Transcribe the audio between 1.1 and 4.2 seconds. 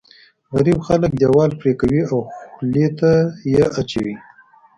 دیوال پرې کوي او خولې ته یې اچوي.